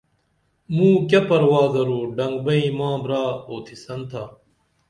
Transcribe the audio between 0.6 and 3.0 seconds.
موں کیہ پروا درو ڈنگبئیں ماں